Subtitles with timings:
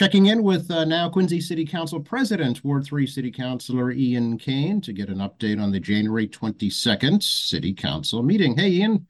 [0.00, 4.80] Checking in with uh, now Quincy City Council President, Ward 3 City Councilor Ian Cain
[4.80, 8.56] to get an update on the January 22nd City Council meeting.
[8.56, 9.06] Hey, Ian.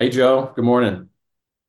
[0.00, 0.52] Hey, Joe.
[0.56, 1.08] Good morning.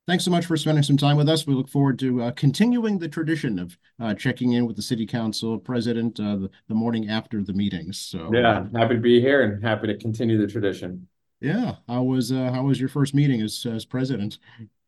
[0.08, 1.46] Thanks so much for spending some time with us.
[1.46, 5.06] We look forward to uh, continuing the tradition of uh, checking in with the City
[5.06, 8.00] Council President uh, the, the, morning after the meetings.
[8.00, 11.06] So yeah, happy to be here and happy to continue the tradition.
[11.38, 14.38] Yeah, how was uh, how was your first meeting as as president?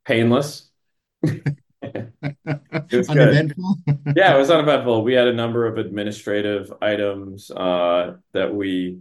[0.05, 0.73] Painless.
[3.09, 3.77] uneventful.
[4.17, 5.03] yeah, it was uneventful.
[5.03, 9.01] We had a number of administrative items uh, that we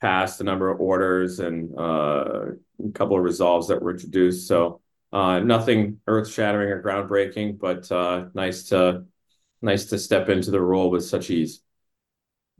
[0.00, 2.46] passed, a number of orders, and uh,
[2.86, 4.46] a couple of resolves that were introduced.
[4.46, 4.80] So
[5.12, 9.04] uh, nothing earth-shattering or groundbreaking, but uh, nice to
[9.60, 11.60] nice to step into the role with such ease.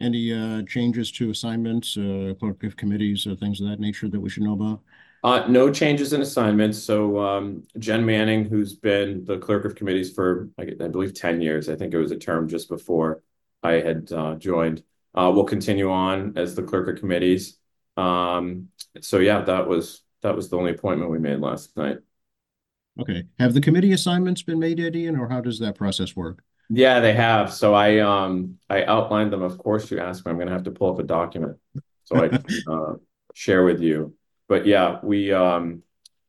[0.00, 4.20] Any uh, changes to assignments, uh, clerk of committees, or things of that nature that
[4.20, 4.80] we should know about?
[5.24, 6.78] Uh, no changes in assignments.
[6.82, 11.40] So um, Jen Manning, who's been the clerk of committees for, I, I, believe, 10
[11.40, 13.22] years, I think it was a term just before
[13.62, 14.82] I had uh, joined,
[15.14, 17.58] uh, will continue on as the clerk of committees.
[17.96, 18.68] Um,
[19.00, 21.98] so yeah, that was that was the only appointment we made last night.
[23.00, 23.24] Okay.
[23.38, 26.42] Have the committee assignments been made, Ian, or how does that process work?
[26.70, 27.52] Yeah, they have.
[27.52, 29.42] So I um I outlined them.
[29.42, 30.30] Of course, you asked me.
[30.30, 31.56] I'm going to have to pull up a document
[32.04, 32.94] so I can uh,
[33.34, 34.14] share with you
[34.48, 35.82] but yeah, we um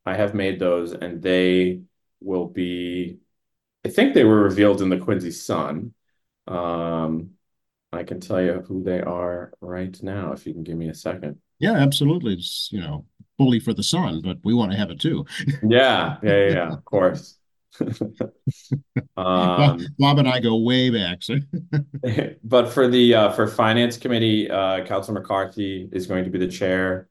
[0.05, 1.81] I have made those and they
[2.21, 3.19] will be
[3.85, 5.93] I think they were revealed in the Quincy Sun.
[6.47, 7.31] Um
[7.91, 10.93] I can tell you who they are right now if you can give me a
[10.93, 11.37] second.
[11.59, 12.33] Yeah, absolutely.
[12.33, 13.05] It's, you know,
[13.37, 15.25] bully for the sun, but we want to have it too.
[15.63, 17.37] yeah, yeah, yeah, yeah, of course.
[19.17, 21.23] um, Bob and I go way back.
[21.23, 21.35] So.
[22.43, 26.47] but for the uh, for finance committee, uh, Councilor McCarthy is going to be the
[26.47, 27.09] chair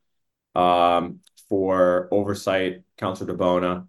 [0.54, 3.86] um, for oversight, Councillor DiBona,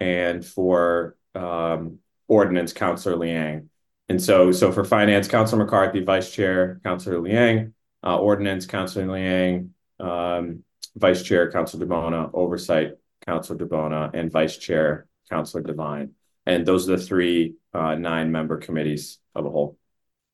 [0.00, 3.70] and for um, ordinance, Councillor Liang.
[4.08, 7.74] And so, so for finance, Councillor McCarthy, Vice Chair, Councillor Liang,
[8.04, 10.64] uh, ordinance, Councillor Liang, um,
[10.96, 12.92] Vice Chair, Councillor DiBona, oversight,
[13.26, 16.12] Councillor DiBona, and Vice Chair, Councillor Devine.
[16.44, 19.78] And those are the three uh, nine-member committees of a whole.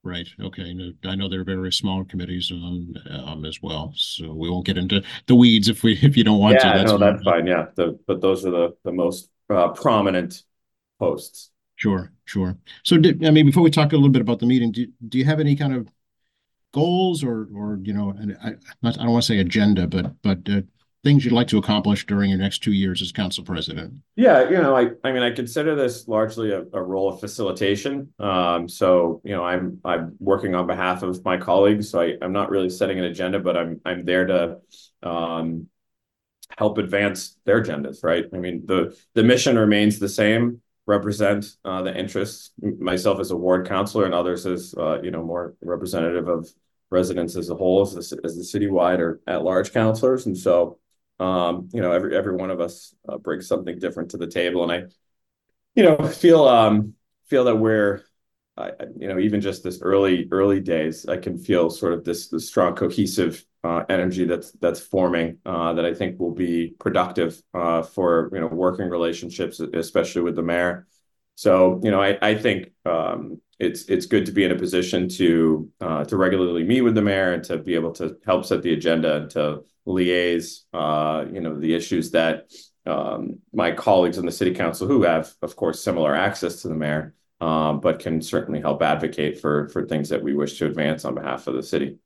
[0.04, 0.28] Right.
[0.40, 0.94] Okay.
[1.04, 5.02] I know they're very small committees um, um, as well, so we won't get into
[5.26, 6.78] the weeds if we if you don't want yeah, to.
[6.78, 7.46] That's no, that's fine.
[7.46, 10.44] Yeah, the, but those are the the most uh, prominent
[10.98, 11.50] posts.
[11.76, 12.56] Sure, sure.
[12.84, 15.18] So, did, I mean, before we talk a little bit about the meeting, do do
[15.18, 15.88] you have any kind of
[16.72, 20.62] goals or or you know, I I don't want to say agenda, but but uh,
[21.04, 23.94] things you'd like to accomplish during your next two years as council president?
[24.16, 28.12] Yeah, you know, I, I mean, I consider this largely a, a role of facilitation.
[28.18, 31.90] Um, so, you know, I'm I'm working on behalf of my colleagues.
[31.90, 34.58] So I, I'm not really setting an agenda, but I'm I'm there to
[35.02, 35.68] um,
[36.56, 38.24] help advance their agendas, right?
[38.32, 43.36] I mean, the the mission remains the same, represent uh, the interests, myself as a
[43.36, 46.48] ward councilor and others as, uh, you know, more representative of
[46.90, 50.26] residents as a whole, as the, as the citywide or at large councilors.
[50.26, 50.78] And so
[51.20, 54.62] um, you know, every every one of us uh, brings something different to the table,
[54.62, 54.88] and I,
[55.74, 56.94] you know, feel um
[57.26, 58.02] feel that we're,
[58.56, 62.28] I, you know, even just this early early days, I can feel sort of this
[62.28, 67.40] this strong cohesive uh, energy that's that's forming uh, that I think will be productive
[67.54, 70.86] uh, for you know working relationships, especially with the mayor.
[71.34, 75.08] So you know, I I think um, it's it's good to be in a position
[75.08, 78.62] to uh, to regularly meet with the mayor and to be able to help set
[78.62, 82.52] the agenda and to liaise, uh, you know, the issues that
[82.86, 86.74] um, my colleagues in the city council who have, of course, similar access to the
[86.74, 91.04] mayor, um, but can certainly help advocate for for things that we wish to advance
[91.04, 91.98] on behalf of the city.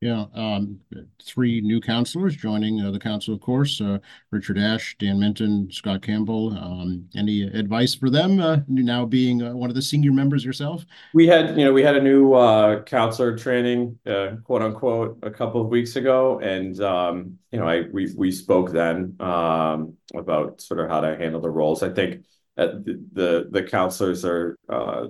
[0.00, 0.80] Yeah, um,
[1.24, 3.80] three new councilors joining uh, the council, of course.
[3.80, 3.98] Uh,
[4.32, 6.58] Richard Ash, Dan Minton, Scott Campbell.
[6.58, 10.84] Um, any advice for them uh, now being uh, one of the senior members yourself?
[11.14, 15.30] We had, you know, we had a new uh, councilor training, uh, quote unquote, a
[15.30, 20.60] couple of weeks ago, and um, you know, I we we spoke then um, about
[20.60, 21.82] sort of how to handle the roles.
[21.82, 22.24] I think.
[22.54, 24.58] The, the the councilors are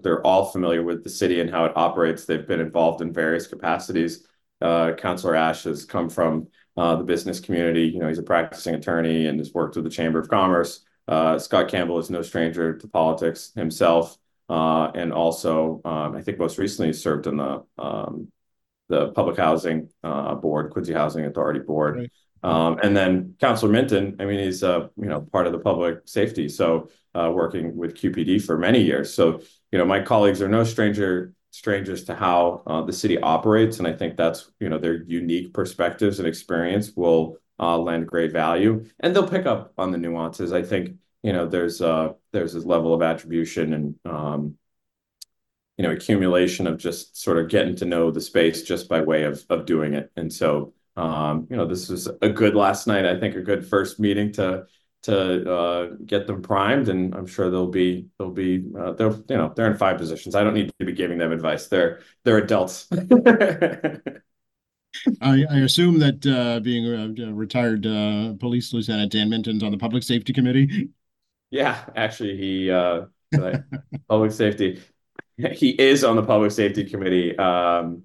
[0.01, 2.25] they're all familiar with the city and how it operates.
[2.25, 4.25] They've been involved in various capacities
[4.63, 7.87] uh, Councillor Ash has come from uh, the business community.
[7.87, 10.85] You know, he's a practicing attorney and has worked with the Chamber of Commerce.
[11.09, 14.17] Uh, Scott Campbell is no stranger to politics himself,
[14.49, 18.29] uh, and also um, I think most recently served on the um,
[18.89, 21.97] the Public Housing uh, Board, Quincy Housing Authority Board.
[21.97, 22.11] Right.
[22.45, 26.01] Um, and then Councillor Minton, I mean, he's uh, you know part of the public
[26.05, 29.13] safety, so uh, working with QPD for many years.
[29.13, 33.79] So you know, my colleagues are no stranger strangers to how uh, the city operates,
[33.79, 38.33] and I think that's you know their unique perspectives and experience will uh, lend great
[38.33, 40.53] value, and they'll pick up on the nuances.
[40.53, 44.57] I think you know there's uh there's this level of attribution and um,
[45.77, 49.25] you know, accumulation of just sort of getting to know the space just by way
[49.25, 50.11] of of doing it.
[50.17, 53.07] And so, um, you know, this was a good last night.
[53.07, 54.67] I think a good first meeting to
[55.03, 59.37] to uh, get them primed, and I'm sure they'll be they'll be uh, they're you
[59.37, 60.35] know they're in five positions.
[60.35, 61.69] I don't need to be giving them advice.
[61.69, 62.89] They're they're adults.
[65.21, 69.79] I, I assume that uh, being a, retired uh, police lieutenant Dan Minton's on the
[69.79, 70.91] public safety committee.
[71.51, 73.07] Yeah, actually, he uh,
[74.09, 74.81] public safety.
[75.37, 77.37] He is on the public safety committee.
[77.37, 78.05] Um,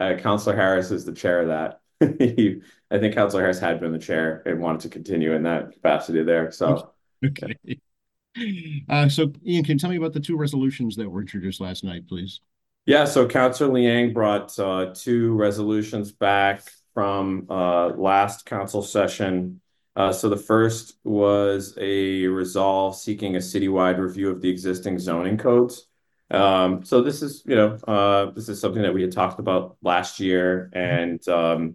[0.00, 1.80] uh, Councillor Harris is the chair of that.
[2.18, 2.60] he,
[2.90, 6.22] I think Councillor Harris had been the chair and wanted to continue in that capacity
[6.22, 6.50] there.
[6.50, 6.92] So,
[7.24, 7.56] okay.
[8.88, 11.82] Uh, so, Ian, can you tell me about the two resolutions that were introduced last
[11.82, 12.40] night, please?
[12.86, 16.62] Yeah, so Councillor Liang brought uh, two resolutions back
[16.94, 19.60] from uh, last council session.
[19.94, 25.36] Uh, so the first was a resolve seeking a citywide review of the existing zoning
[25.36, 25.86] codes.
[26.30, 29.76] Um, so this is, you know, uh, this is something that we had talked about
[29.82, 31.74] last year, and um,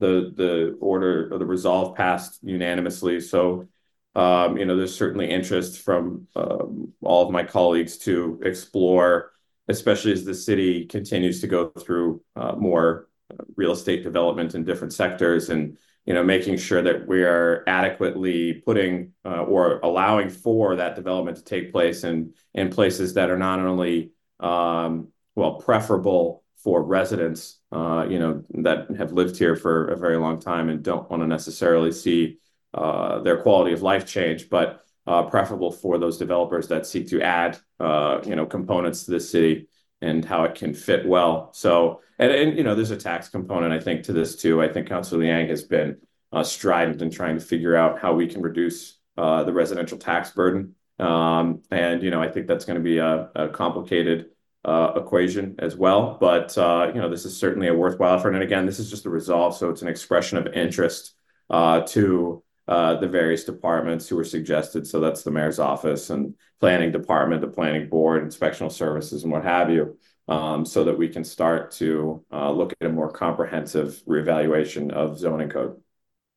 [0.00, 3.20] the the order or the resolve passed unanimously.
[3.20, 3.68] So,
[4.14, 9.30] um, you know, there's certainly interest from um, all of my colleagues to explore,
[9.68, 13.08] especially as the city continues to go through uh, more
[13.56, 18.54] real estate development in different sectors and you know making sure that we are adequately
[18.54, 23.38] putting uh, or allowing for that development to take place in in places that are
[23.38, 29.88] not only um, well preferable for residents, uh, you know, that have lived here for
[29.88, 32.38] a very long time and don't want to necessarily see
[32.74, 37.22] uh, their quality of life change, but uh, preferable for those developers that seek to
[37.22, 39.68] add, uh, you know, components to the city
[40.02, 41.50] and how it can fit well.
[41.52, 44.62] So, and, and you know, there's a tax component, I think, to this too.
[44.62, 45.96] I think Councilor Liang has been
[46.32, 50.30] uh, strident in trying to figure out how we can reduce uh, the residential tax
[50.30, 50.74] burden.
[50.98, 54.26] Um, and, you know, I think that's going to be a, a complicated
[54.64, 56.18] equation as well.
[56.20, 58.34] But uh, you know, this is certainly a worthwhile effort.
[58.34, 61.14] And again, this is just a resolve, so it's an expression of interest
[61.48, 64.86] uh, to uh, the various departments who were suggested.
[64.86, 69.44] So that's the mayor's office and planning department, the planning board, inspectional services, and what
[69.44, 69.98] have you.
[70.28, 75.18] Um, so that we can start to uh, look at a more comprehensive reevaluation of
[75.18, 75.80] zoning code.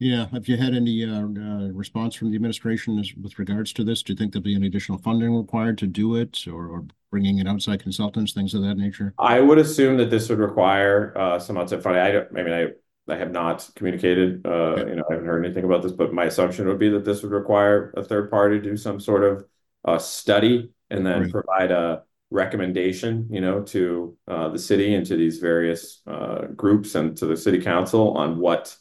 [0.03, 0.27] Yeah.
[0.33, 4.03] Have you had any uh, uh, response from the administration as, with regards to this?
[4.03, 7.39] Do you think there'll be any additional funding required to do it or, or bringing
[7.39, 9.13] in outside consultants, things of that nature?
[9.17, 12.03] I would assume that this would require uh, some outside funding.
[12.03, 15.45] I don't, I mean, I, I have not communicated, uh, you know, I haven't heard
[15.45, 18.59] anything about this, but my assumption would be that this would require a third party
[18.59, 19.45] to do some sort of
[19.85, 25.15] uh, study and then provide a recommendation, you know, to uh, the city and to
[25.15, 28.75] these various uh, groups and to the city council on what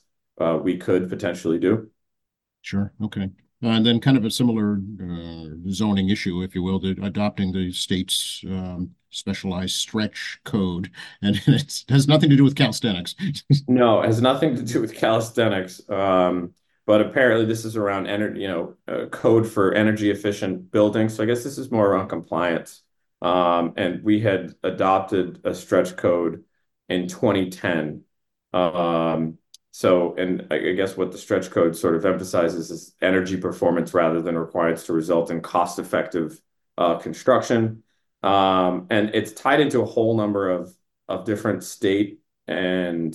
[0.63, 1.91] we could potentially do.
[2.63, 2.93] Sure.
[3.03, 3.31] Okay.
[3.65, 7.53] Uh, and then kind of a similar uh, zoning issue, if you will, to adopting
[7.53, 10.91] the state's um, specialized stretch code.
[11.23, 13.15] And it has nothing to do with calisthenics.
[13.69, 15.89] no, it has nothing to do with calisthenics.
[15.89, 16.55] Um,
[16.87, 21.15] but apparently this is around energy, you know, uh, code for energy efficient buildings.
[21.15, 22.83] So I guess this is more around compliance.
[23.21, 26.43] Um, and we had adopted a stretch code
[26.89, 28.03] in 2010.
[29.73, 34.21] So, and I guess what the stretch code sort of emphasizes is energy performance rather
[34.21, 36.39] than requirements to result in cost-effective
[36.77, 37.83] uh, construction.
[38.23, 40.75] Um, and it's tied into a whole number of
[41.09, 43.15] of different state and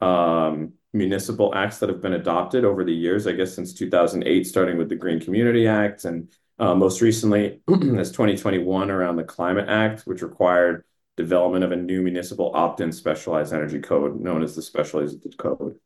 [0.00, 4.76] um, municipal acts that have been adopted over the years, I guess since 2008, starting
[4.76, 6.28] with the Green Community Act, and
[6.58, 10.84] uh, most recently as 2021 around the Climate Act, which required
[11.16, 15.78] development of a new municipal opt-in specialized energy code known as the specialized code.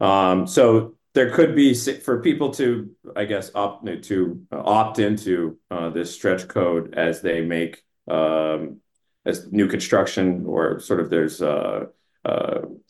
[0.00, 5.58] Um, so there could be for people to, I guess, opt to uh, opt into
[5.70, 8.80] uh, this stretch code as they make um,
[9.26, 11.86] as new construction or sort of there's uh,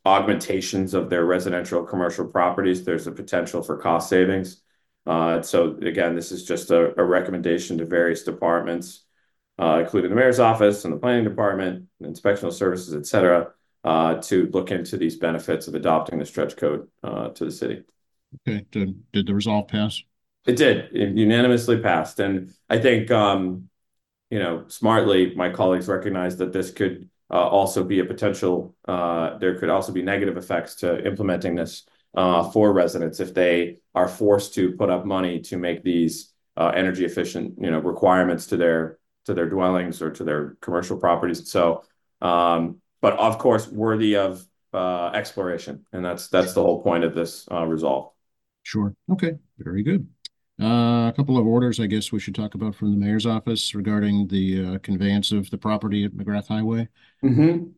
[0.04, 2.84] augmentations of their residential commercial properties.
[2.84, 4.62] There's a potential for cost savings.
[5.06, 9.04] So again, this is just a, recommendation to various departments,
[9.58, 13.50] including the mayor's office and the planning department, inspectional services, et cetera, uh,
[13.84, 17.82] to look into these benefits of adopting the stretch code uh, to the city.
[18.46, 18.64] Okay.
[18.70, 20.02] Did, did the resolve pass?
[20.46, 20.88] It did.
[20.92, 22.20] It unanimously passed.
[22.20, 23.68] And I think, um,
[24.30, 29.38] you know, smartly, my colleagues recognized that this could uh, also be a potential, uh,
[29.38, 31.84] there could also be negative effects to implementing this
[32.14, 36.72] uh, for residents if they are forced to put up money to make these uh,
[36.74, 41.50] energy efficient, you know, requirements to their to their dwellings or to their commercial properties.
[41.50, 41.84] So
[42.20, 45.84] um, but of course worthy of uh, exploration.
[45.92, 48.12] And that's that's the whole point of this uh, resolve.
[48.62, 48.94] Sure.
[49.10, 49.38] Okay.
[49.58, 50.06] Very good.
[50.60, 53.74] Uh, a couple of orders, I guess we should talk about from the mayor's office
[53.74, 56.88] regarding the uh, conveyance of the property at McGrath Highway.
[57.24, 57.70] Mm-hmm.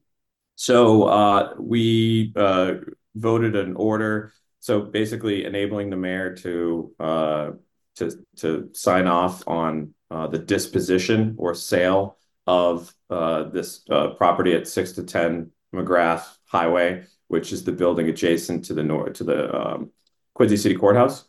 [0.56, 2.74] So uh, we uh,
[3.14, 7.50] voted an order, so basically enabling the mayor to uh,
[7.96, 14.54] to to sign off on uh, the disposition or sale of uh, this uh, property
[14.54, 19.90] at six to ten McGrath Highway, which is the building adjacent to the um,
[20.34, 21.24] Quincy City Courthouse.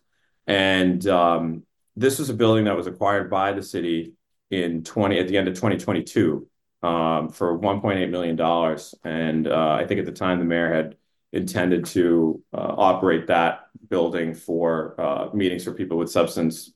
[0.48, 1.64] And um,
[1.96, 4.14] this was a building that was acquired by the city
[4.52, 6.48] in 20 at the end of 2022
[6.82, 8.94] um, for 1.8 million dollars.
[9.04, 10.98] And uh, I think at the time the mayor had
[11.32, 16.72] intended to operate that building for meetings for people with substance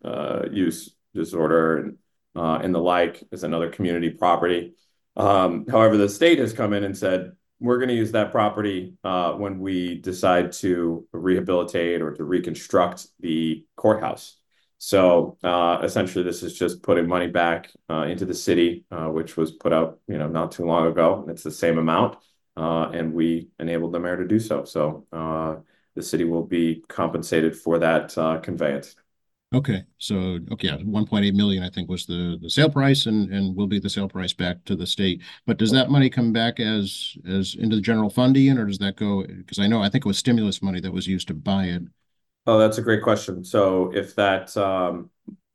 [0.51, 1.98] use disorder and
[2.38, 4.74] and the like is another community property.
[5.15, 8.94] Um, however, the state has come in and said we're going to use that property
[9.03, 14.38] uh, when we decide to rehabilitate or to reconstruct the courthouse.
[14.77, 19.36] So uh, essentially, this is just putting money back uh, into the city, uh, which
[19.36, 21.25] was put out, you know, not too long ago.
[21.29, 22.17] It's the same amount,
[22.56, 24.65] uh, and we enabled the mayor to do so.
[24.65, 25.56] So uh,
[25.96, 28.96] the city will be compensated for that uh, conveyance.
[29.56, 33.56] Okay, so okay, yeah, 1.8 million, I think was the the sale price and and
[33.56, 35.22] will be the sale price back to the state.
[35.46, 38.80] But does that money come back as as into the general fund, Ian, or does
[38.80, 39.24] that go?
[39.25, 41.84] Because I know I think it was stimulus money that was used to buy it.
[42.46, 43.44] Oh, that's a great question.
[43.44, 45.10] So if that, um,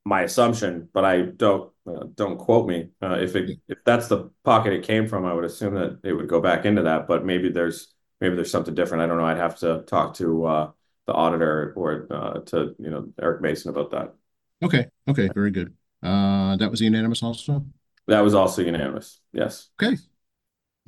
[0.04, 2.90] my assumption, but I don't uh, don't quote me.
[3.02, 6.12] Uh, if it if that's the pocket it came from, I would assume that it
[6.12, 7.06] would go back into that.
[7.06, 9.02] But maybe there's maybe there's something different.
[9.02, 9.24] I don't know.
[9.26, 10.70] I'd have to talk to uh,
[11.06, 14.14] the auditor or uh, to you know Eric Mason about that.
[14.62, 15.74] Okay, okay, very good.
[16.02, 17.64] Uh, that was unanimous also.
[18.08, 19.20] That was also unanimous.
[19.32, 19.68] Yes.
[19.80, 19.96] Okay.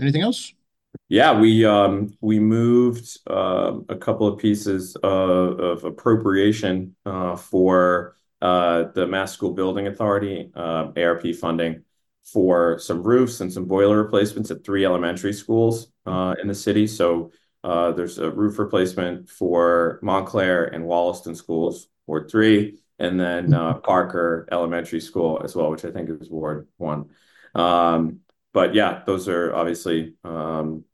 [0.01, 0.53] Anything else?
[1.09, 8.17] Yeah, we um we moved uh, a couple of pieces of, of appropriation uh, for
[8.41, 11.83] uh, the Mass School Building Authority uh, ARP funding
[12.25, 16.87] for some roofs and some boiler replacements at three elementary schools uh, in the city.
[16.87, 17.33] So
[17.65, 24.47] there's a roof replacement for Montclair and Wollaston schools, Ward three, and then uh, Parker
[24.53, 27.11] Elementary School as well, which I think is Ward one.
[27.55, 28.21] Um,
[28.53, 30.85] but yeah, those are obviously um,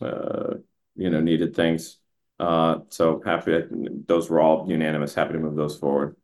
[0.00, 0.54] uh,
[0.96, 1.98] you know needed things.
[2.38, 3.62] Uh, so happy
[4.06, 5.14] those were all unanimous.
[5.14, 6.16] Happy to move those forward.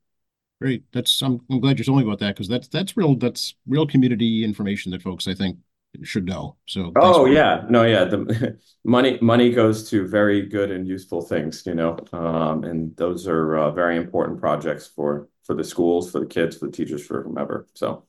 [0.60, 0.84] Great.
[0.92, 3.86] That's I'm, I'm glad you're telling me about that because that's that's real that's real
[3.86, 5.58] community information that folks I think
[6.02, 6.56] should know.
[6.66, 11.62] So oh yeah, no yeah, the money money goes to very good and useful things,
[11.66, 16.20] you know, um, and those are uh, very important projects for for the schools, for
[16.20, 17.66] the kids, for the teachers, for whomever.
[17.74, 18.04] So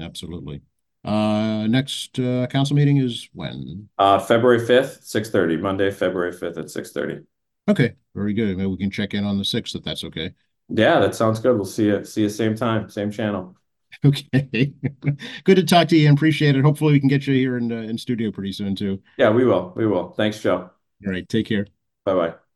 [0.00, 0.62] absolutely.
[1.04, 3.88] Uh, next uh, council meeting is when?
[3.98, 7.20] Uh, February fifth, six thirty, Monday, February fifth at six thirty.
[7.68, 8.56] Okay, very good.
[8.56, 10.32] Maybe we can check in on the sixth if that's okay.
[10.68, 11.56] Yeah, that sounds good.
[11.56, 13.56] We'll see you see you same time, same channel.
[14.04, 14.72] Okay.
[15.44, 16.62] Good to talk to you and appreciate it.
[16.62, 19.02] Hopefully we can get you here in uh, in studio pretty soon too.
[19.16, 19.72] Yeah, we will.
[19.76, 20.10] We will.
[20.12, 20.70] Thanks, Joe.
[21.06, 21.28] All right.
[21.28, 21.66] Take care.
[22.04, 22.49] Bye bye.